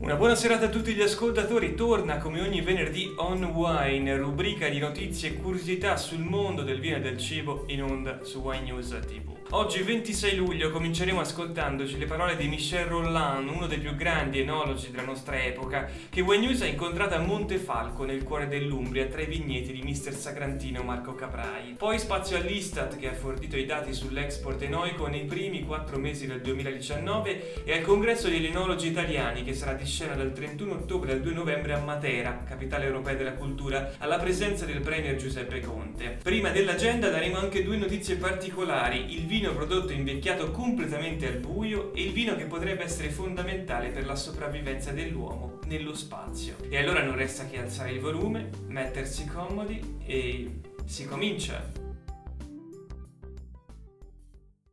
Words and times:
Una 0.00 0.16
buona 0.16 0.34
serata 0.34 0.64
a 0.64 0.68
tutti 0.70 0.94
gli 0.94 1.02
ascoltatori, 1.02 1.74
torna 1.74 2.16
come 2.16 2.40
ogni 2.40 2.62
venerdì 2.62 3.12
On 3.18 3.44
Wine, 3.44 4.16
rubrica 4.16 4.66
di 4.66 4.78
notizie 4.78 5.28
e 5.28 5.36
curiosità 5.36 5.98
sul 5.98 6.20
mondo 6.20 6.62
del 6.62 6.80
vino 6.80 6.96
e 6.96 7.00
del 7.00 7.18
cibo 7.18 7.64
in 7.66 7.82
onda 7.82 8.24
su 8.24 8.38
Wine 8.38 8.62
News 8.62 8.98
TV. 9.06 9.29
Oggi 9.52 9.82
26 9.82 10.36
luglio 10.36 10.70
cominceremo 10.70 11.18
ascoltandoci 11.18 11.98
le 11.98 12.06
parole 12.06 12.36
di 12.36 12.46
Michel 12.46 12.84
Rolland, 12.84 13.48
uno 13.48 13.66
dei 13.66 13.78
più 13.78 13.96
grandi 13.96 14.38
enologi 14.38 14.92
della 14.92 15.02
nostra 15.02 15.42
epoca, 15.42 15.88
che 16.08 16.20
Wine 16.20 16.46
News 16.46 16.62
ha 16.62 16.66
incontrato 16.66 17.16
a 17.16 17.18
Montefalco 17.18 18.04
nel 18.04 18.22
cuore 18.22 18.46
dell'Umbria 18.46 19.06
tra 19.06 19.22
i 19.22 19.26
vigneti 19.26 19.72
di 19.72 19.82
Mister 19.82 20.14
Sagrantino 20.14 20.84
Marco 20.84 21.16
Caprai. 21.16 21.74
Poi 21.76 21.98
spazio 21.98 22.36
all'Istat 22.36 22.96
che 22.96 23.08
ha 23.08 23.12
fornito 23.12 23.56
i 23.56 23.66
dati 23.66 23.92
sull'export 23.92 24.62
enoico 24.62 25.08
nei 25.08 25.24
primi 25.24 25.64
4 25.64 25.98
mesi 25.98 26.28
del 26.28 26.42
2019 26.42 27.64
e 27.64 27.72
al 27.72 27.82
congresso 27.82 28.28
degli 28.28 28.46
enologi 28.46 28.86
italiani 28.86 29.42
che 29.42 29.54
sarà 29.54 29.72
di 29.72 29.84
scena 29.84 30.14
dal 30.14 30.32
31 30.32 30.74
ottobre 30.74 31.10
al 31.10 31.22
2 31.22 31.32
novembre 31.32 31.72
a 31.72 31.80
Matera, 31.80 32.44
capitale 32.46 32.84
europea 32.84 33.14
della 33.14 33.34
cultura, 33.34 33.94
alla 33.98 34.18
presenza 34.18 34.64
del 34.64 34.80
premier 34.80 35.16
Giuseppe 35.16 35.58
Conte. 35.58 36.18
Prima 36.22 36.50
dell'agenda 36.50 37.08
daremo 37.08 37.36
anche 37.36 37.64
due 37.64 37.76
notizie 37.76 38.14
particolari, 38.14 39.12
il 39.12 39.26
vino 39.40 39.54
prodotto 39.54 39.92
invecchiato 39.92 40.50
completamente 40.50 41.26
al 41.26 41.38
buio 41.38 41.94
e 41.94 42.02
il 42.02 42.12
vino 42.12 42.36
che 42.36 42.44
potrebbe 42.44 42.84
essere 42.84 43.08
fondamentale 43.08 43.88
per 43.88 44.04
la 44.04 44.14
sopravvivenza 44.14 44.90
dell'uomo 44.90 45.60
nello 45.66 45.94
spazio. 45.94 46.56
E 46.68 46.76
allora 46.76 47.02
non 47.02 47.16
resta 47.16 47.46
che 47.46 47.58
alzare 47.58 47.92
il 47.92 48.00
volume, 48.00 48.50
mettersi 48.66 49.24
comodi 49.24 49.96
e 50.04 50.60
si 50.84 51.06
comincia! 51.06 51.72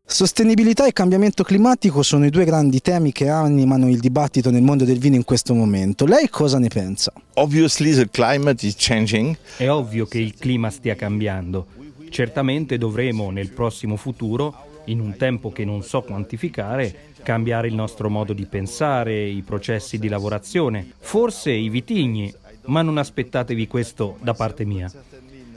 Sostenibilità 0.04 0.86
e 0.86 0.92
cambiamento 0.92 1.44
climatico 1.44 2.02
sono 2.02 2.26
i 2.26 2.30
due 2.30 2.44
grandi 2.44 2.82
temi 2.82 3.14
che 3.14 3.30
animano 3.30 3.90
il 3.90 4.00
dibattito 4.00 4.52
nel 4.52 4.64
mondo 4.64 4.84
del 4.84 5.00
vino 5.00 5.16
in 5.16 5.24
questo 5.24 5.54
momento. 5.54 6.06
Lei 6.06 6.28
cosa 6.30 6.60
ne 6.60 6.68
pensa? 6.68 7.14
Obviously 7.36 7.94
the 7.94 8.10
climate 8.10 8.66
is 8.66 8.76
changing. 8.78 9.38
È 9.56 9.70
ovvio 9.70 10.06
che 10.08 10.20
il 10.20 10.34
clima 10.36 10.70
stia 10.70 10.96
cambiando. 10.96 11.68
Certamente 12.10 12.78
dovremo 12.78 13.30
nel 13.30 13.52
prossimo 13.52 13.96
futuro, 13.96 14.82
in 14.86 15.00
un 15.00 15.16
tempo 15.18 15.52
che 15.52 15.66
non 15.66 15.84
so 15.84 16.02
quantificare, 16.02 17.14
cambiare 17.22 17.68
il 17.68 17.76
nostro 17.76 18.10
modo 18.10 18.34
di 18.34 18.46
pensare, 18.46 19.26
i 19.26 19.42
processi 19.42 20.00
di 20.00 20.08
lavorazione, 20.08 20.94
forse 21.00 21.52
i 21.52 21.70
vitigni, 21.70 22.34
ma 22.68 22.82
non 22.82 22.98
aspettatevi 22.98 23.68
questo 23.68 24.18
da 24.22 24.34
parte 24.34 24.66
mia. 24.66 24.92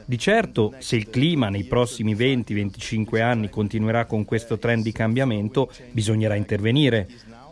Di 0.05 0.19
certo, 0.19 0.75
se 0.79 0.97
il 0.97 1.09
clima 1.09 1.49
nei 1.49 1.65
prossimi 1.65 2.17
20-25 2.17 3.21
anni 3.21 3.49
continuerà 3.49 4.07
con 4.07 4.25
questo 4.25 4.59
trend 4.59 4.83
di 4.83 4.91
cambiamento, 4.91 5.71
bisognerà 5.93 6.35
intervenire. 6.35 7.09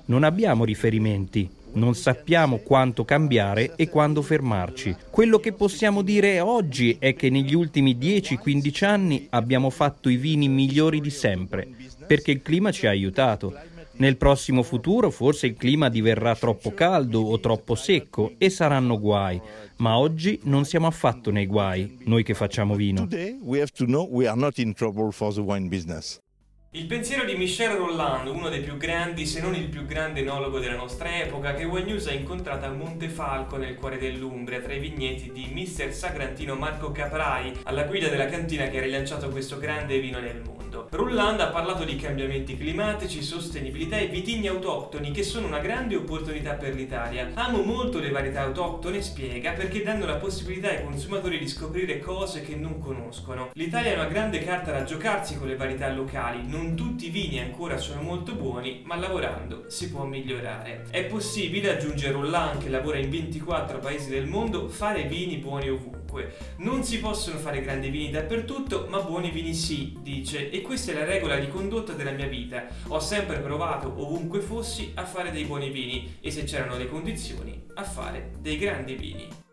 Non 0.06 0.24
abbiamo 0.24 0.64
riferimenti, 0.64 1.48
non 1.72 1.94
sappiamo 1.94 2.58
quanto 2.58 3.05
cambiare 3.05 3.72
e 3.77 3.88
quando 3.88 4.22
fermarci. 4.22 4.94
Quello 5.11 5.38
che 5.38 5.52
possiamo 5.52 6.02
dire 6.02 6.41
oggi 6.41 6.97
è 6.98 7.14
che 7.14 7.30
negli 7.30 7.55
ultimi 7.55 7.97
10-15 7.97 8.84
anni 8.84 9.27
abbiamo 9.30 9.70
fatto 9.70 10.08
i 10.08 10.16
vini 10.16 10.48
migliori 10.48 11.00
di 11.00 11.10
sempre, 11.10 11.69
perché 12.06 12.30
il 12.30 12.42
clima 12.42 12.70
ci 12.72 12.86
ha 12.86 12.91
aiutato. 12.91 13.54
Nel 13.98 14.16
prossimo 14.16 14.62
futuro 14.62 15.10
forse 15.10 15.48
il 15.48 15.56
clima 15.56 15.88
diverrà 15.88 16.37
troppo 16.37 16.72
caldo 16.72 17.20
o 17.20 17.41
troppo 17.41 17.75
secco 17.75 18.34
e 18.38 18.48
saranno 18.48 18.98
guai, 19.00 19.41
ma 19.78 19.98
oggi 19.98 20.38
non 20.44 20.64
siamo 20.64 20.87
affatto 20.87 21.32
nei 21.32 21.47
guai, 21.47 21.98
noi 22.04 22.22
che 22.22 22.34
facciamo 22.34 22.76
vino. 22.76 23.09
Il 26.73 26.84
pensiero 26.84 27.25
di 27.25 27.34
Michel 27.34 27.77
Rolland, 27.77 28.29
uno 28.29 28.51
dei 28.51 28.61
più 28.61 28.77
grandi, 28.77 29.25
se 29.25 29.41
non 29.41 29.55
il 29.55 29.71
più 29.71 29.87
grande 29.87 30.21
enologo 30.21 30.59
della 30.59 30.77
nostra 30.77 31.19
epoca, 31.19 31.55
che 31.55 31.65
One 31.65 31.84
News 31.84 32.09
ha 32.09 32.12
incontrato 32.12 32.67
a 32.67 32.69
Montefalco 32.69 33.56
nel 33.56 33.75
cuore 33.75 33.97
dell'Umbria, 33.97 34.61
tra 34.61 34.75
i 34.75 34.79
vigneti 34.79 35.33
di 35.33 35.49
Mister 35.51 35.95
Sagrantino 35.95 36.56
Marco 36.56 36.93
Caprai, 36.93 37.61
alla 37.62 37.84
guida 37.84 38.09
della 38.09 38.27
cantina 38.27 38.69
che 38.69 38.77
ha 38.77 38.83
rilanciato 38.83 39.31
questo 39.31 39.59
grande 39.59 39.99
vino 39.99 40.21
nel 40.21 40.43
mondo. 40.45 40.89
Rolland 40.91 41.41
ha 41.41 41.49
parlato 41.49 41.84
di 41.84 41.97
cambiamenti 41.97 42.59
climatici, 42.59 43.23
sostenibilità 43.23 43.97
e 43.97 44.09
vitigni 44.09 44.49
autoctoni 44.49 45.11
che 45.11 45.23
sono 45.23 45.47
una 45.47 45.61
grande 45.61 45.97
opportunità 45.97 46.53
per 46.53 46.75
l'Italia. 46.75 47.31
Amo 47.33 47.62
molto 47.62 47.99
le 47.99 48.11
varietà 48.11 48.43
autoctone, 48.43 49.00
spiega, 49.00 49.53
perché 49.53 49.83
danno 49.83 50.05
la 50.05 50.17
possibilità 50.17 50.69
ai 50.69 50.85
consumatori 50.85 51.39
di 51.39 51.49
scoprire 51.49 51.99
cose 51.99 52.43
che 52.43 52.55
non 52.55 52.79
conoscono. 52.79 53.49
L'Italia 53.55 53.93
è 53.93 53.95
una 53.95 54.05
grande 54.05 54.45
carta 54.45 54.71
da 54.71 54.85
giocarsi 54.85 55.39
con 55.39 55.49
le 55.49 55.56
varietà 55.56 55.89
locali, 55.91 56.47
non 56.58 56.74
tutti 56.74 57.06
i 57.06 57.10
vini 57.10 57.38
ancora 57.38 57.78
sono 57.78 58.02
molto 58.02 58.34
buoni, 58.34 58.82
ma 58.84 58.96
lavorando 58.96 59.64
si 59.69 59.91
può 59.91 60.04
migliorare. 60.04 60.86
È 60.91 61.04
possibile, 61.04 61.70
aggiunge 61.70 62.10
Rolland 62.10 62.60
che 62.60 62.69
lavora 62.69 62.98
in 62.98 63.08
24 63.08 63.78
paesi 63.78 64.10
del 64.10 64.26
mondo, 64.26 64.69
fare 64.69 65.04
vini 65.04 65.36
buoni 65.36 65.69
ovunque. 65.69 66.34
Non 66.56 66.82
si 66.82 66.98
possono 66.98 67.38
fare 67.38 67.60
grandi 67.60 67.91
vini 67.91 68.10
dappertutto, 68.10 68.88
ma 68.91 69.00
buoni 69.00 69.30
vini 69.30 69.54
sì, 69.54 69.96
dice, 70.02 70.50
e 70.50 70.60
questa 70.60 70.91
è 70.91 70.94
la 70.94 71.04
regola 71.04 71.38
di 71.38 71.48
condotta 71.48 71.92
della 71.92 72.10
mia 72.10 72.26
vita. 72.26 72.66
Ho 72.88 72.98
sempre 72.98 73.38
provato, 73.38 73.94
ovunque 73.96 74.40
fossi, 74.40 74.90
a 74.94 75.04
fare 75.04 75.30
dei 75.30 75.44
buoni 75.44 75.70
vini 75.70 76.16
e 76.20 76.32
se 76.32 76.42
c'erano 76.42 76.76
le 76.76 76.88
condizioni, 76.88 77.66
a 77.75 77.84
fare 77.84 78.32
dei 78.40 78.58
grandi 78.58 78.94
vini. 78.96 79.47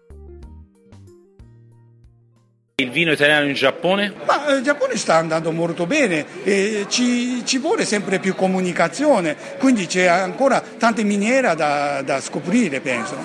Il 2.77 2.91
vino 2.91 3.13
italiano 3.13 3.47
in 3.47 3.53
Giappone? 3.53 4.13
Ma 4.25 4.53
il 4.53 4.61
Giappone 4.61 4.97
sta 4.97 5.15
andando 5.15 5.53
molto 5.53 5.85
bene 5.85 6.43
e 6.43 6.85
ci, 6.89 7.41
ci 7.45 7.57
vuole 7.57 7.85
sempre 7.85 8.19
più 8.19 8.35
comunicazione, 8.35 9.37
quindi 9.59 9.85
c'è 9.85 10.07
ancora 10.07 10.59
tante 10.59 11.05
miniere 11.05 11.55
da, 11.55 12.01
da 12.01 12.19
scoprire, 12.19 12.81
penso. 12.81 13.15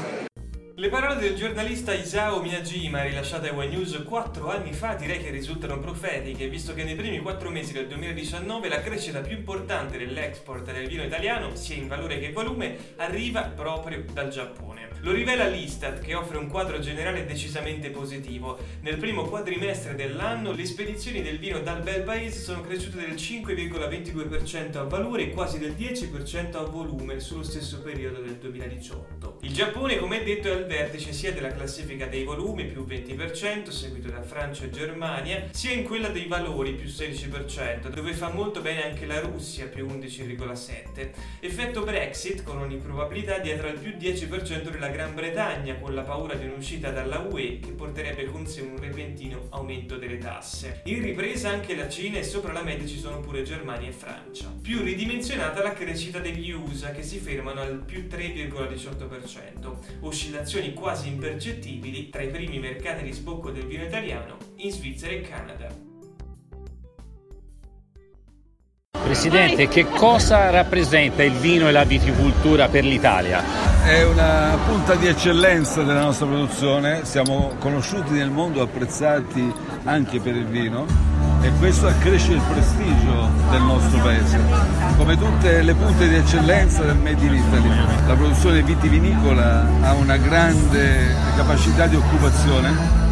Le 0.77 0.89
parole 0.89 1.16
del 1.16 1.34
giornalista 1.34 1.93
Isao 1.93 2.41
Miyajima 2.41 3.03
rilasciate 3.03 3.49
a 3.49 3.53
One 3.53 3.66
News 3.66 4.00
quattro 4.06 4.50
anni 4.50 4.72
fa 4.72 4.94
direi 4.94 5.19
che 5.19 5.31
risultano 5.31 5.81
profetiche, 5.81 6.49
visto 6.49 6.72
che 6.72 6.84
nei 6.84 6.94
primi 6.94 7.19
quattro 7.19 7.50
mesi 7.50 7.72
del 7.72 7.89
2019 7.89 8.69
la 8.69 8.81
crescita 8.81 9.19
più 9.19 9.37
importante 9.37 9.99
dell'export 9.99 10.71
del 10.71 10.87
vino 10.87 11.03
italiano, 11.03 11.56
sia 11.56 11.75
in 11.75 11.89
valore 11.89 12.21
che 12.21 12.31
volume, 12.31 12.77
arriva 12.99 13.43
proprio 13.43 14.05
dal 14.12 14.28
Giappone. 14.28 14.69
Lo 15.03 15.12
rivela 15.12 15.47
l'Istat 15.47 16.00
che 16.00 16.15
offre 16.15 16.37
un 16.37 16.49
quadro 16.49 16.78
generale 16.78 17.25
decisamente 17.25 17.88
positivo. 17.88 18.59
Nel 18.83 18.99
primo 18.99 19.25
quadrimestre 19.25 19.94
dell'anno 19.94 20.53
le 20.53 20.66
spedizioni 20.66 21.22
del 21.22 21.38
vino 21.38 21.61
dal 21.61 21.83
bel 21.83 22.03
paese 22.03 22.41
sono 22.41 22.61
cresciute 22.61 22.99
del 22.99 23.15
5,22% 23.15 24.77
a 24.77 24.83
valore 24.83 25.22
e 25.22 25.31
quasi 25.31 25.59
del 25.59 25.72
10% 25.72 26.56
a 26.56 26.65
volume 26.65 27.19
sullo 27.19 27.43
stesso 27.43 27.81
periodo 27.81 28.21
del 28.21 28.37
2018. 28.37 29.39
Il 29.41 29.55
Giappone, 29.55 29.97
come 29.97 30.22
detto, 30.22 30.49
è 30.49 30.53
al 30.53 30.66
vertice 30.66 31.15
sia 31.15 31.33
della 31.33 31.55
classifica 31.55 32.05
dei 32.05 32.25
volumi 32.25 32.66
più 32.66 32.84
20%, 32.87 33.71
seguito 33.71 34.10
da 34.10 34.22
Francia 34.22 34.65
e 34.65 34.71
Germania, 34.71 35.47
sia 35.50 35.72
in 35.72 35.84
quella 35.84 36.09
dei 36.09 36.27
valori 36.27 36.75
più 36.75 36.89
16%, 36.89 37.89
dove 37.89 38.12
fa 38.12 38.28
molto 38.28 38.60
bene 38.60 38.84
anche 38.84 39.06
la 39.06 39.21
Russia 39.21 39.65
più 39.66 39.87
11,7%. 39.87 41.10
Effetto 41.41 41.84
Brexit 41.84 42.43
con 42.43 42.59
ogni 42.59 42.77
probabilità 42.77 43.39
dietro 43.39 43.69
al 43.69 43.78
più 43.78 43.93
10% 43.93 44.69
della 44.69 44.90
Gran 44.91 45.15
Bretagna 45.15 45.77
con 45.77 45.95
la 45.95 46.03
paura 46.03 46.34
di 46.34 46.47
un'uscita 46.47 46.91
dalla 46.91 47.19
UE 47.21 47.61
che 47.61 47.73
porterebbe 47.73 48.27
con 48.27 48.47
sé 48.47 48.60
un 48.60 48.78
repentino 48.78 49.47
aumento 49.51 49.97
delle 49.97 50.19
tasse. 50.19 50.83
In 50.84 51.03
ripresa 51.03 51.48
anche 51.51 51.75
la 51.75 51.89
Cina 51.89 52.19
e 52.19 52.22
sopra 52.22 52.53
la 52.53 52.63
media 52.63 52.87
ci 52.87 52.98
sono 52.98 53.21
pure 53.21 53.42
Germania 53.42 53.89
e 53.89 53.92
Francia. 53.92 54.53
Più 54.60 54.83
ridimensionata 54.83 55.63
la 55.63 55.72
crescita 55.72 56.19
degli 56.19 56.51
USA 56.51 56.91
che 56.91 57.03
si 57.03 57.19
fermano 57.19 57.60
al 57.60 57.83
più 57.84 58.07
3,18%, 58.09 60.01
oscillazioni 60.01 60.75
quasi 60.75 61.09
impercettibili 61.09 62.10
tra 62.10 62.22
i 62.22 62.28
primi 62.28 62.59
mercati 62.59 63.03
di 63.04 63.13
sbocco 63.13 63.51
del 63.51 63.66
vino 63.66 63.84
italiano 63.84 64.36
in 64.57 64.71
Svizzera 64.71 65.13
e 65.13 65.21
Canada. 65.22 65.89
Presidente, 69.03 69.66
che 69.66 69.86
cosa 69.86 70.51
rappresenta 70.51 71.25
il 71.25 71.33
vino 71.33 71.69
e 71.69 71.72
la 71.72 71.84
viticoltura 71.84 72.69
per 72.69 72.84
l'Italia? 72.84 73.70
È 73.82 74.04
una 74.04 74.56
punta 74.66 74.94
di 74.94 75.06
eccellenza 75.06 75.82
della 75.82 76.03
nostra 76.03 76.27
produzione, 76.27 77.04
siamo 77.04 77.54
conosciuti 77.59 78.12
nel 78.12 78.30
mondo, 78.30 78.62
apprezzati 78.62 79.53
anche 79.84 80.21
per 80.21 80.36
il 80.36 80.47
vino 80.47 80.86
e 81.41 81.50
questo 81.59 81.88
accresce 81.88 82.32
il 82.32 82.42
prestigio 82.53 83.28
del 83.50 83.62
nostro 83.62 83.98
paese. 84.00 84.38
Come 84.97 85.16
tutte 85.16 85.62
le 85.62 85.74
punte 85.74 86.09
di 86.09 86.15
eccellenza 86.15 86.82
del 86.82 86.97
Made 86.97 87.24
in 87.24 87.34
Italy, 87.34 87.68
la 88.06 88.15
produzione 88.15 88.62
vitivinicola 88.62 89.66
ha 89.83 89.94
una 89.94 90.16
grande 90.18 91.15
capacità 91.36 91.86
di 91.86 91.97
occupazione 91.97 93.09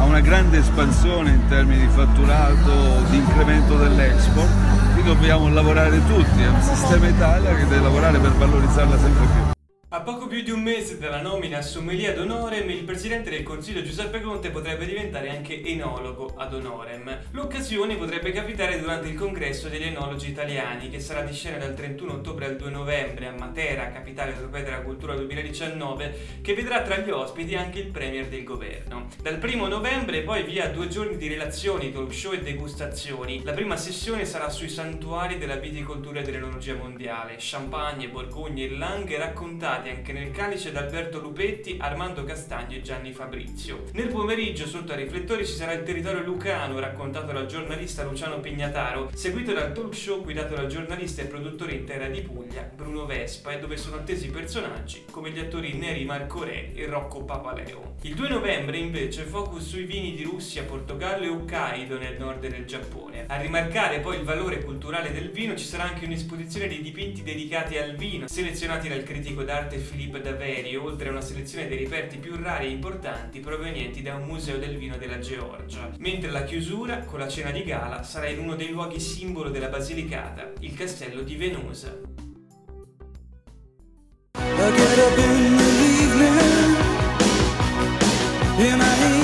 ha 0.00 0.04
una 0.04 0.20
grande 0.20 0.58
espansione 0.58 1.30
in 1.30 1.46
termini 1.48 1.86
di 1.86 1.88
fatturato, 1.92 3.02
di 3.10 3.18
incremento 3.18 3.76
dell'export, 3.76 4.48
qui 4.94 5.02
dobbiamo 5.02 5.50
lavorare 5.50 6.00
tutti, 6.06 6.42
è 6.42 6.48
un 6.48 6.62
sistema 6.62 7.06
Italia 7.06 7.54
che 7.54 7.66
deve 7.66 7.82
lavorare 7.82 8.18
per 8.18 8.32
valorizzarla 8.32 8.98
sempre 8.98 9.26
più. 9.26 9.59
A 9.92 10.02
poco 10.02 10.28
più 10.28 10.42
di 10.42 10.52
un 10.52 10.62
mese 10.62 10.98
dalla 10.98 11.20
nomina 11.20 11.58
a 11.58 11.62
sommelier 11.62 12.12
ad 12.12 12.20
honorem, 12.20 12.70
il 12.70 12.84
presidente 12.84 13.28
del 13.28 13.42
Consiglio 13.42 13.82
Giuseppe 13.82 14.20
Conte 14.20 14.50
potrebbe 14.50 14.86
diventare 14.86 15.30
anche 15.30 15.64
enologo 15.64 16.32
ad 16.36 16.54
honorem. 16.54 17.22
L'occasione 17.32 17.96
potrebbe 17.96 18.30
capitare 18.30 18.78
durante 18.78 19.08
il 19.08 19.16
congresso 19.16 19.68
degli 19.68 19.82
enologi 19.82 20.30
italiani, 20.30 20.90
che 20.90 21.00
sarà 21.00 21.22
di 21.22 21.34
scena 21.34 21.58
dal 21.58 21.74
31 21.74 22.12
ottobre 22.12 22.46
al 22.46 22.56
2 22.56 22.70
novembre 22.70 23.26
a 23.26 23.32
Matera, 23.32 23.90
capitale 23.90 24.36
europea 24.36 24.62
della 24.62 24.82
cultura 24.82 25.16
2019, 25.16 26.38
che 26.40 26.54
vedrà 26.54 26.82
tra 26.82 26.98
gli 26.98 27.10
ospiti 27.10 27.56
anche 27.56 27.80
il 27.80 27.88
premier 27.88 28.28
del 28.28 28.44
governo. 28.44 29.08
Dal 29.20 29.40
1 29.42 29.66
novembre 29.66 30.22
poi 30.22 30.44
via 30.44 30.68
due 30.68 30.86
giorni 30.86 31.16
di 31.16 31.26
relazioni, 31.26 31.90
talk 31.90 32.14
show 32.14 32.32
e 32.32 32.42
degustazioni. 32.42 33.42
La 33.42 33.54
prima 33.54 33.76
sessione 33.76 34.24
sarà 34.24 34.50
sui 34.50 34.68
santuari 34.68 35.36
della 35.36 35.56
viticoltura 35.56 36.20
e 36.20 36.22
dell'enologia 36.22 36.76
mondiale, 36.76 37.34
champagne, 37.40 38.08
borgogna 38.08 38.62
e 38.62 38.70
langhe 38.70 39.18
raccontati 39.18 39.78
presentati 39.80 39.88
anche 39.88 40.12
nel 40.12 40.30
calice 40.30 40.72
da 40.72 40.80
Alberto 40.80 41.20
Lupetti, 41.20 41.76
Armando 41.80 42.24
Castagno 42.24 42.76
e 42.76 42.82
Gianni 42.82 43.12
Fabrizio. 43.12 43.84
Nel 43.92 44.08
pomeriggio 44.08 44.66
sotto 44.66 44.92
ai 44.92 45.04
riflettori 45.04 45.46
ci 45.46 45.54
sarà 45.54 45.72
il 45.72 45.82
territorio 45.82 46.22
lucano 46.22 46.78
raccontato 46.78 47.32
dal 47.32 47.46
giornalista 47.46 48.04
Luciano 48.04 48.40
Pignataro, 48.40 49.10
seguito 49.14 49.52
dal 49.52 49.72
talk 49.72 49.94
show 49.94 50.22
guidato 50.22 50.54
dal 50.54 50.66
giornalista 50.66 51.22
e 51.22 51.26
produttore 51.26 51.72
in 51.72 51.84
terra 51.84 52.08
di 52.08 52.20
Puglia 52.20 52.62
Bruno 52.62 53.06
Vespa 53.06 53.52
e 53.52 53.58
dove 53.58 53.76
sono 53.76 53.96
attesi 53.96 54.28
personaggi 54.28 55.04
come 55.10 55.30
gli 55.30 55.38
attori 55.38 55.74
Neri 55.74 56.04
Marco 56.04 56.44
Re 56.44 56.72
e 56.74 56.86
Rocco 56.86 57.24
Papaleo. 57.24 57.96
Il 58.02 58.14
2 58.14 58.28
novembre 58.28 58.78
invece 58.78 59.22
focus 59.22 59.68
sui 59.68 59.84
vini 59.84 60.14
di 60.14 60.22
Russia, 60.22 60.62
Portogallo 60.64 61.24
e 61.24 61.28
Hokkaido 61.28 61.98
nel 61.98 62.16
nord 62.18 62.46
del 62.46 62.64
Giappone. 62.64 63.24
A 63.26 63.36
rimarcare 63.36 64.00
poi 64.00 64.16
il 64.16 64.24
valore 64.24 64.62
culturale 64.62 65.12
del 65.12 65.30
vino 65.30 65.54
ci 65.54 65.64
sarà 65.64 65.84
anche 65.84 66.04
un'esposizione 66.06 66.68
di 66.68 66.82
dipinti 66.82 67.22
dedicati 67.22 67.76
al 67.76 67.94
vino, 67.94 68.26
selezionati 68.26 68.88
dal 68.88 69.02
critico 69.02 69.42
d'arte 69.42 69.69
arte 69.70 69.78
Philippe 69.78 70.20
Daveri, 70.20 70.74
oltre 70.74 71.08
a 71.08 71.12
una 71.12 71.20
selezione 71.20 71.68
dei 71.68 71.78
reperti 71.78 72.18
più 72.18 72.34
rari 72.34 72.66
e 72.66 72.70
importanti 72.70 73.38
provenienti 73.38 74.02
da 74.02 74.16
un 74.16 74.24
museo 74.24 74.58
del 74.58 74.76
vino 74.76 74.96
della 74.96 75.20
Georgia. 75.20 75.88
Mentre 75.98 76.32
la 76.32 76.42
chiusura, 76.42 77.04
con 77.04 77.20
la 77.20 77.28
cena 77.28 77.52
di 77.52 77.62
gala, 77.62 78.02
sarà 78.02 78.26
in 78.26 78.40
uno 78.40 78.56
dei 78.56 78.70
luoghi 78.70 78.98
simbolo 78.98 79.48
della 79.48 79.68
Basilicata, 79.68 80.50
il 80.60 80.74
castello 80.74 81.22
di 81.22 81.36
Venosa. 81.36 81.98
I 88.62 89.19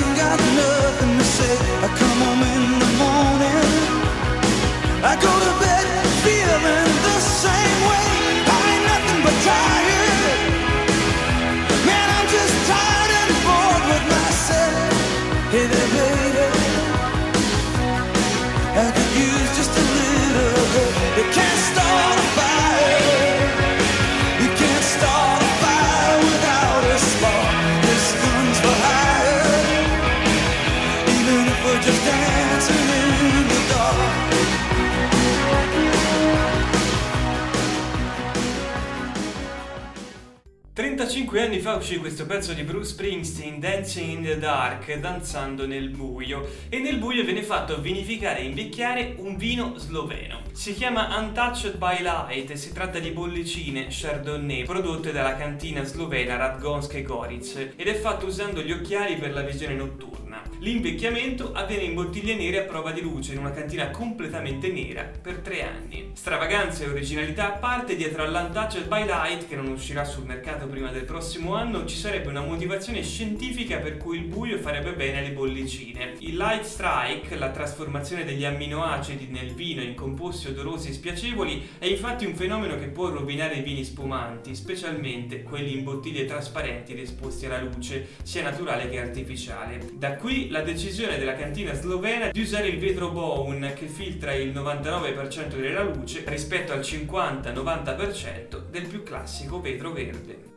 35 41.17 41.41
anni 41.41 41.59
fa 41.59 41.73
uscì 41.73 41.97
questo 41.97 42.27
pezzo 42.27 42.53
di 42.53 42.61
Bruce 42.61 42.89
Springsteen, 42.89 43.59
Dancing 43.59 44.17
in 44.17 44.23
the 44.23 44.37
Dark, 44.37 44.93
danzando 44.99 45.65
nel 45.65 45.89
buio, 45.89 46.47
e 46.69 46.77
nel 46.77 46.99
buio 46.99 47.23
viene 47.23 47.41
fatto 47.41 47.81
vinificare 47.81 48.41
e 48.41 48.43
invecchiare 48.43 49.15
un 49.17 49.35
vino 49.35 49.73
sloveno. 49.77 50.41
Si 50.51 50.75
chiama 50.75 51.17
Untouched 51.17 51.77
by 51.77 52.03
Light 52.03 52.51
e 52.51 52.55
si 52.55 52.71
tratta 52.71 52.99
di 52.99 53.09
bollicine 53.09 53.87
Chardonnay 53.89 54.63
prodotte 54.63 55.11
dalla 55.11 55.35
cantina 55.35 55.83
slovena 55.83 56.35
Radgonske 56.35 57.01
Goric 57.01 57.73
ed 57.75 57.87
è 57.87 57.95
fatto 57.95 58.27
usando 58.27 58.61
gli 58.61 58.71
occhiali 58.71 59.15
per 59.15 59.33
la 59.33 59.41
visione 59.41 59.73
notturna. 59.73 60.17
L'invecchiamento 60.59 61.53
avviene 61.53 61.83
in 61.83 61.93
bottiglie 61.93 62.35
nere 62.35 62.61
a 62.61 62.63
prova 62.63 62.91
di 62.91 63.01
luce 63.01 63.33
in 63.33 63.39
una 63.39 63.51
cantina 63.51 63.91
completamente 63.91 64.71
nera 64.71 65.03
per 65.03 65.37
tre 65.37 65.63
anni. 65.63 66.11
Stravaganza 66.13 66.83
e 66.83 66.89
originalità 66.89 67.53
a 67.53 67.57
parte, 67.57 67.95
dietro 67.95 68.23
all'Untouched 68.23 68.87
by 68.87 69.05
Light, 69.05 69.47
che 69.47 69.55
non 69.55 69.67
uscirà 69.67 70.03
sul 70.03 70.25
mercato 70.25 70.65
prima 70.65 70.89
del 70.91 71.05
prossimo 71.07 71.55
anno, 71.55 71.85
ci 71.85 71.95
sarebbe 71.95 72.27
una 72.27 72.41
motivazione 72.41 73.01
scientifica 73.01 73.77
per 73.77 73.97
cui 73.97 74.17
il 74.17 74.25
buio 74.25 74.59
farebbe 74.59 74.91
bene 74.91 75.19
alle 75.19 75.31
bollicine. 75.31 76.15
Il 76.19 76.35
Light 76.35 76.63
Strike, 76.63 77.37
la 77.37 77.49
trasformazione 77.49 78.25
degli 78.25 78.43
amminoacidi 78.43 79.27
nel 79.31 79.53
vino 79.53 79.81
in 79.81 79.95
composti 79.95 80.49
odorosi 80.49 80.89
e 80.89 80.93
spiacevoli, 80.93 81.69
è 81.79 81.85
infatti 81.85 82.25
un 82.25 82.35
fenomeno 82.35 82.77
che 82.77 82.87
può 82.87 83.09
rovinare 83.09 83.55
i 83.55 83.63
vini 83.63 83.85
spumanti, 83.85 84.53
specialmente 84.53 85.43
quelli 85.43 85.77
in 85.77 85.83
bottiglie 85.85 86.25
trasparenti 86.25 86.91
ed 86.91 86.99
esposti 86.99 87.45
alla 87.45 87.61
luce, 87.61 88.07
sia 88.21 88.43
naturale 88.43 88.89
che 88.89 88.99
artificiale. 88.99 89.79
Da 89.93 90.17
qui 90.17 90.49
la 90.49 90.61
decisione 90.61 91.17
della 91.17 91.35
cantina 91.35 91.73
slovena 91.73 92.29
di 92.31 92.41
usare 92.41 92.67
il 92.67 92.79
vetro 92.79 93.11
Bowen 93.11 93.71
che 93.73 93.87
filtra 93.87 94.33
il 94.33 94.51
99% 94.51 95.55
della 95.55 95.83
luce 95.83 96.25
rispetto 96.27 96.73
al 96.73 96.81
50-90% 96.81 98.69
del 98.69 98.87
più 98.87 99.03
classico 99.03 99.61
vetro 99.61 99.93
verde. 99.93 100.56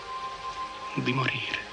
di 0.95 1.13
morire. 1.13 1.69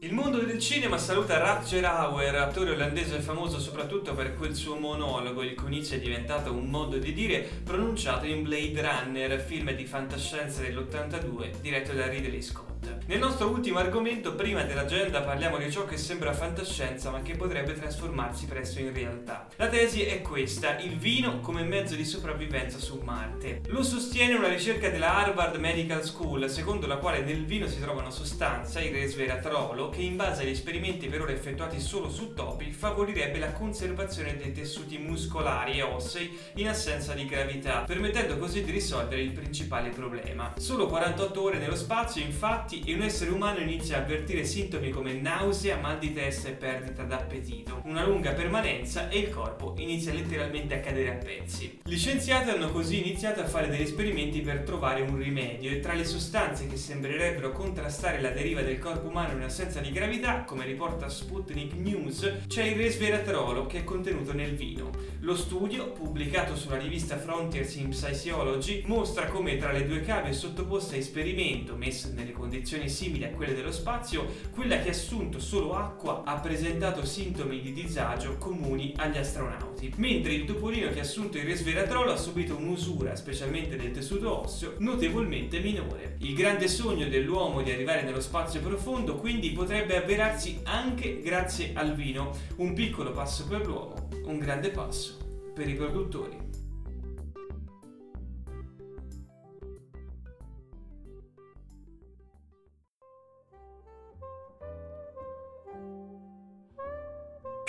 Il 0.00 0.14
mondo 0.14 0.38
del 0.38 0.58
cinema 0.58 0.98
saluta 0.98 1.38
Rutger 1.38 1.84
Hauer, 1.84 2.34
attore 2.34 2.72
olandese 2.72 3.20
famoso 3.20 3.60
soprattutto 3.60 4.14
per 4.14 4.34
quel 4.34 4.54
suo 4.54 4.76
monologo, 4.76 5.42
il 5.42 5.54
inizio 5.66 5.96
è 5.96 6.00
diventato 6.00 6.52
un 6.52 6.66
modo 6.66 6.96
di 6.96 7.12
dire 7.12 7.48
pronunciato 7.62 8.26
in 8.26 8.42
Blade 8.42 8.80
Runner, 8.80 9.40
film 9.40 9.70
di 9.72 9.86
fantascienza 9.86 10.62
dell'82 10.62 11.60
diretto 11.60 11.92
da 11.92 12.08
Ridley 12.08 12.42
Scott. 12.42 12.71
Nel 13.06 13.18
nostro 13.18 13.48
ultimo 13.48 13.78
argomento, 13.78 14.34
prima 14.34 14.62
dell'agenda, 14.62 15.22
parliamo 15.22 15.58
di 15.58 15.70
ciò 15.70 15.84
che 15.84 15.96
sembra 15.96 16.32
fantascienza 16.32 17.10
ma 17.10 17.20
che 17.20 17.34
potrebbe 17.34 17.74
trasformarsi 17.74 18.46
presto 18.46 18.78
in 18.80 18.92
realtà. 18.92 19.48
La 19.56 19.68
tesi 19.68 20.02
è 20.02 20.22
questa, 20.22 20.78
il 20.78 20.96
vino 20.96 21.40
come 21.40 21.62
mezzo 21.62 21.94
di 21.94 22.04
sopravvivenza 22.04 22.78
su 22.78 23.00
Marte. 23.02 23.60
Lo 23.66 23.82
sostiene 23.82 24.34
una 24.34 24.48
ricerca 24.48 24.88
della 24.88 25.16
Harvard 25.16 25.56
Medical 25.56 26.02
School, 26.04 26.48
secondo 26.48 26.86
la 26.86 26.96
quale 26.96 27.20
nel 27.20 27.44
vino 27.44 27.66
si 27.66 27.80
trova 27.80 28.00
una 28.00 28.10
sostanza, 28.10 28.80
il 28.80 28.92
resveratrolo, 28.92 29.90
che 29.90 30.00
in 30.00 30.16
base 30.16 30.42
agli 30.42 30.50
esperimenti 30.50 31.08
per 31.08 31.20
ora 31.20 31.32
effettuati 31.32 31.80
solo 31.80 32.08
su 32.08 32.32
topi 32.32 32.72
favorirebbe 32.72 33.38
la 33.38 33.52
conservazione 33.52 34.36
dei 34.36 34.52
tessuti 34.52 34.96
muscolari 34.96 35.78
e 35.78 35.82
ossei 35.82 36.38
in 36.54 36.68
assenza 36.68 37.12
di 37.14 37.26
gravità, 37.26 37.82
permettendo 37.82 38.38
così 38.38 38.64
di 38.64 38.70
risolvere 38.70 39.20
il 39.20 39.32
principale 39.32 39.90
problema. 39.90 40.54
Solo 40.56 40.86
48 40.86 41.42
ore 41.42 41.58
nello 41.58 41.76
spazio, 41.76 42.22
infatti, 42.22 42.71
e 42.80 42.94
un 42.94 43.02
essere 43.02 43.30
umano 43.30 43.58
inizia 43.58 43.98
a 43.98 44.00
avvertire 44.00 44.44
sintomi 44.44 44.90
come 44.90 45.12
nausea, 45.12 45.76
mal 45.76 45.98
di 45.98 46.14
testa 46.14 46.48
e 46.48 46.52
perdita 46.52 47.02
d'appetito, 47.02 47.82
una 47.84 48.04
lunga 48.06 48.32
permanenza 48.32 49.10
e 49.10 49.18
il 49.18 49.30
corpo 49.30 49.74
inizia 49.76 50.14
letteralmente 50.14 50.74
a 50.74 50.80
cadere 50.80 51.10
a 51.10 51.16
pezzi. 51.16 51.80
Gli 51.84 51.96
scienziati 51.96 52.48
hanno 52.48 52.70
così 52.70 53.00
iniziato 53.00 53.40
a 53.40 53.46
fare 53.46 53.68
degli 53.68 53.82
esperimenti 53.82 54.40
per 54.40 54.60
trovare 54.60 55.02
un 55.02 55.18
rimedio 55.18 55.70
e 55.70 55.80
tra 55.80 55.92
le 55.92 56.04
sostanze 56.04 56.66
che 56.66 56.76
sembrerebbero 56.76 57.52
contrastare 57.52 58.20
la 58.20 58.30
deriva 58.30 58.62
del 58.62 58.78
corpo 58.78 59.08
umano 59.08 59.36
in 59.36 59.42
assenza 59.42 59.80
di 59.80 59.92
gravità 59.92 60.44
come 60.44 60.64
riporta 60.64 61.10
Sputnik 61.10 61.74
News, 61.74 62.44
c'è 62.46 62.62
il 62.64 62.76
resveratrolo 62.76 63.66
che 63.66 63.80
è 63.80 63.84
contenuto 63.84 64.32
nel 64.32 64.54
vino. 64.54 64.90
Lo 65.20 65.36
studio, 65.36 65.90
pubblicato 65.90 66.56
sulla 66.56 66.78
rivista 66.78 67.18
Frontiers 67.18 67.74
in 67.74 67.90
Psychology, 67.90 68.82
mostra 68.86 69.26
come 69.26 69.58
tra 69.58 69.72
le 69.72 69.86
due 69.86 70.00
cave 70.00 70.32
sottoposte 70.32 70.94
a 70.94 70.98
esperimento, 70.98 71.76
messe 71.76 72.12
nelle 72.12 72.32
condizioni 72.32 72.60
simili 72.64 73.24
a 73.24 73.30
quelle 73.30 73.54
dello 73.54 73.72
spazio, 73.72 74.26
quella 74.54 74.80
che 74.80 74.88
ha 74.88 74.92
assunto 74.92 75.38
solo 75.38 75.74
acqua 75.74 76.22
ha 76.24 76.38
presentato 76.38 77.04
sintomi 77.04 77.60
di 77.60 77.72
disagio 77.72 78.36
comuni 78.38 78.94
agli 78.96 79.18
astronauti, 79.18 79.92
mentre 79.96 80.32
il 80.32 80.44
topolino 80.44 80.90
che 80.90 81.00
ha 81.00 81.02
assunto 81.02 81.38
il 81.38 81.44
resveratrolo 81.44 82.12
ha 82.12 82.16
subito 82.16 82.56
un'usura, 82.56 83.16
specialmente 83.16 83.76
del 83.76 83.90
tessuto 83.90 84.44
osseo, 84.44 84.74
notevolmente 84.78 85.60
minore. 85.60 86.16
Il 86.18 86.34
grande 86.34 86.68
sogno 86.68 87.08
dell'uomo 87.08 87.62
di 87.62 87.70
arrivare 87.70 88.02
nello 88.02 88.20
spazio 88.20 88.60
profondo 88.60 89.16
quindi 89.16 89.50
potrebbe 89.50 89.96
avverarsi 89.96 90.60
anche 90.64 91.20
grazie 91.20 91.72
al 91.74 91.94
vino, 91.94 92.30
un 92.56 92.74
piccolo 92.74 93.12
passo 93.12 93.46
per 93.46 93.66
l'uomo, 93.66 94.08
un 94.24 94.38
grande 94.38 94.70
passo 94.70 95.18
per 95.54 95.68
i 95.68 95.74
produttori. 95.74 96.41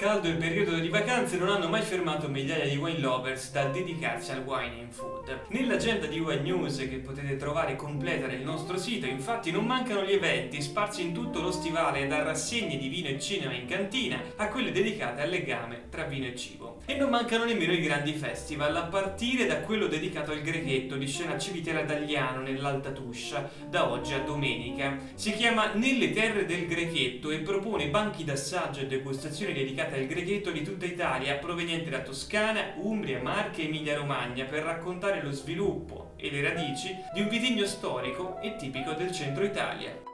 Caldo 0.04 0.28
e 0.28 0.34
periodo 0.34 0.78
di 0.80 0.90
vacanze 0.90 1.38
non 1.38 1.48
hanno 1.48 1.70
mai 1.70 1.82
fermato 1.82 2.28
migliaia 2.28 2.68
di 2.68 2.76
wine 2.76 3.00
lovers 3.00 3.52
dal 3.52 3.72
dedicarsi 3.72 4.34
al 4.34 4.44
wine 4.44 4.82
and 4.82 4.92
food. 4.92 5.46
Nell'agenda 5.48 6.08
di 6.08 6.20
Wine 6.20 6.42
News 6.42 6.76
che 6.76 6.98
potete 6.98 7.38
trovare 7.38 7.78
completa 7.78 8.28
nel 8.28 8.42
nostro 8.42 8.78
sito, 8.78 9.06
infatti, 9.06 9.50
non 9.50 9.66
mancano 9.66 10.04
gli 10.04 10.12
eventi 10.12 10.62
sparsi 10.62 11.04
in 11.04 11.14
tutto 11.14 11.40
lo 11.40 11.52
stivale, 11.52 12.06
da 12.08 12.22
rassegne 12.22 12.76
di 12.76 12.90
vino 12.90 13.08
e 13.08 13.18
cinema 13.18 13.54
in 13.54 13.66
cantina 13.66 14.22
a 14.36 14.50
quelle 14.50 14.74
dedicate 14.74 15.22
al 15.22 15.30
legame 15.30 15.84
tra 15.90 16.04
vino 16.04 16.26
e 16.26 16.36
cibo. 16.36 16.63
E 16.86 16.98
non 16.98 17.10
mancano 17.10 17.46
nemmeno 17.46 17.72
i 17.72 17.80
grandi 17.80 18.12
festival, 18.12 18.76
a 18.76 18.84
partire 18.84 19.46
da 19.46 19.62
quello 19.62 19.88
dedicato 19.88 20.32
al 20.32 20.42
Grechetto 20.42 20.98
di 20.98 21.08
scena 21.08 21.38
Civitera 21.38 21.86
Tagliano 21.86 22.42
nell'Alta 22.42 22.92
Tuscia, 22.92 23.50
da 23.70 23.90
oggi 23.90 24.14
a 24.14 24.20
domenica. 24.20 25.00
Si 25.14 25.32
chiama 25.32 25.72
Nelle 25.76 26.12
terre 26.12 26.46
del 26.46 26.68
Grechetto 26.68 27.32
e 27.32 27.40
propone 27.40 27.88
banchi 27.88 28.26
d'assaggio 28.26 28.82
e 28.82 28.88
degustazioni 28.88 29.54
dedicate 29.54 29.96
al 29.96 30.08
Grechetto 30.08 30.52
di 30.52 30.62
tutta 30.62 30.86
Italia, 30.86 31.36
provenienti 31.36 31.90
da 31.90 32.02
Toscana, 32.02 32.74
Umbria, 32.76 33.22
Marche 33.22 33.62
e 33.62 33.68
Emilia-Romagna, 33.68 34.44
per 34.44 34.64
raccontare 34.64 35.24
lo 35.24 35.32
sviluppo 35.32 36.16
e 36.18 36.30
le 36.30 36.42
radici 36.42 36.94
di 37.14 37.22
un 37.22 37.30
vitigno 37.30 37.66
storico 37.66 38.42
e 38.42 38.58
tipico 38.58 38.92
del 38.92 39.14
centro 39.14 39.46
Italia. 39.46 40.13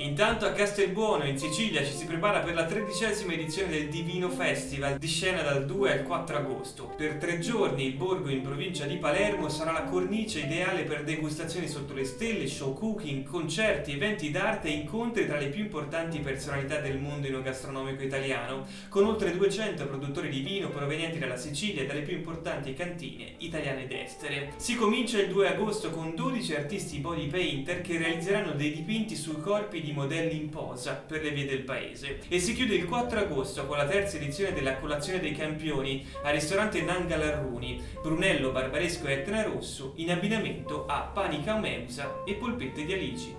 Intanto 0.00 0.46
a 0.46 0.52
Castelbuono, 0.52 1.24
in 1.24 1.36
Sicilia, 1.36 1.84
ci 1.84 1.92
si 1.92 2.04
prepara 2.04 2.38
per 2.38 2.54
la 2.54 2.66
tredicesima 2.66 3.32
edizione 3.32 3.70
del 3.70 3.88
Divino 3.88 4.30
Festival, 4.30 4.96
di 4.96 5.08
scena 5.08 5.42
dal 5.42 5.66
2 5.66 5.92
al 5.92 6.02
4 6.04 6.36
agosto. 6.36 6.84
Per 6.96 7.14
tre 7.14 7.40
giorni 7.40 7.84
il 7.84 7.94
borgo 7.94 8.28
in 8.28 8.42
provincia 8.42 8.84
di 8.84 8.94
Palermo 8.98 9.48
sarà 9.48 9.72
la 9.72 9.82
cornice 9.82 10.42
ideale 10.42 10.84
per 10.84 11.02
degustazioni 11.02 11.66
sotto 11.66 11.94
le 11.94 12.04
stelle, 12.04 12.46
show 12.46 12.74
cooking, 12.74 13.24
concerti, 13.24 13.94
eventi 13.94 14.30
d'arte 14.30 14.68
e 14.68 14.72
incontri 14.72 15.26
tra 15.26 15.36
le 15.36 15.48
più 15.48 15.64
importanti 15.64 16.20
personalità 16.20 16.78
del 16.78 16.98
mondo 16.98 17.26
enogastronomico 17.26 18.04
italiano, 18.04 18.66
con 18.88 19.04
oltre 19.04 19.36
200 19.36 19.84
produttori 19.88 20.28
di 20.28 20.42
vino 20.42 20.68
provenienti 20.68 21.18
dalla 21.18 21.36
Sicilia 21.36 21.82
e 21.82 21.86
dalle 21.86 22.02
più 22.02 22.14
importanti 22.14 22.72
cantine 22.72 23.32
italiane 23.38 23.82
ed 23.82 23.90
estere. 23.90 24.52
Si 24.58 24.76
comincia 24.76 25.20
il 25.20 25.28
2 25.28 25.48
agosto 25.48 25.90
con 25.90 26.14
12 26.14 26.54
artisti 26.54 26.98
body 26.98 27.26
painter 27.26 27.80
che 27.80 27.98
realizzeranno 27.98 28.52
dei 28.52 28.72
dipinti 28.72 29.16
sui 29.16 29.40
corpi 29.40 29.80
di 29.80 29.86
di 29.88 29.94
modelli 29.94 30.36
in 30.36 30.50
posa 30.50 30.92
per 30.94 31.22
le 31.22 31.30
vie 31.30 31.46
del 31.46 31.62
paese 31.62 32.20
e 32.28 32.38
si 32.38 32.54
chiude 32.54 32.74
il 32.74 32.86
4 32.86 33.20
agosto 33.20 33.66
con 33.66 33.78
la 33.78 33.86
terza 33.86 34.16
edizione 34.16 34.52
della 34.52 34.76
colazione 34.76 35.20
dei 35.20 35.32
campioni 35.32 36.06
al 36.22 36.34
ristorante 36.34 36.82
Nanga 36.82 37.16
Larruni, 37.16 37.82
Brunello 38.02 38.50
Barbaresco 38.50 39.06
e 39.06 39.12
Etna 39.14 39.42
Rosso 39.42 39.94
in 39.96 40.10
abbinamento 40.10 40.84
a 40.86 41.10
Panica 41.12 41.56
Meusa 41.56 42.22
e 42.26 42.34
polpette 42.34 42.84
di 42.84 42.92
alici. 42.92 43.37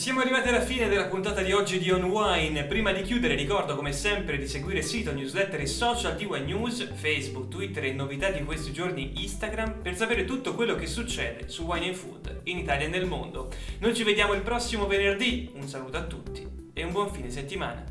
Siamo 0.00 0.20
arrivati 0.20 0.48
alla 0.48 0.60
fine 0.60 0.88
della 0.88 1.08
puntata 1.08 1.42
di 1.42 1.52
oggi 1.52 1.78
di 1.78 1.90
On 1.90 2.04
Wine. 2.04 2.64
Prima 2.64 2.92
di 2.92 3.02
chiudere 3.02 3.34
ricordo 3.34 3.76
come 3.76 3.92
sempre 3.92 4.38
di 4.38 4.46
seguire 4.46 4.82
sito, 4.82 5.12
newsletter 5.12 5.60
e 5.60 5.66
social 5.66 6.16
di 6.16 6.24
Wine 6.24 6.46
News, 6.46 6.92
Facebook, 6.94 7.48
Twitter 7.48 7.84
e 7.84 7.92
novità 7.92 8.30
di 8.30 8.42
questi 8.44 8.72
giorni 8.72 9.22
Instagram 9.22 9.82
per 9.82 9.96
sapere 9.96 10.24
tutto 10.24 10.54
quello 10.54 10.74
che 10.74 10.86
succede 10.86 11.48
su 11.48 11.64
Wine 11.64 11.88
and 11.88 11.94
Food 11.96 12.40
in 12.44 12.58
Italia 12.58 12.86
e 12.86 12.88
nel 12.88 13.04
mondo. 13.04 13.50
Noi 13.80 13.94
ci 13.94 14.04
vediamo 14.04 14.32
il 14.32 14.42
prossimo 14.42 14.86
venerdì, 14.86 15.50
un 15.54 15.68
saluto 15.68 15.96
a 15.96 16.04
tutti 16.04 16.46
e 16.72 16.82
un 16.82 16.92
buon 16.92 17.12
fine 17.12 17.28
settimana. 17.28 17.89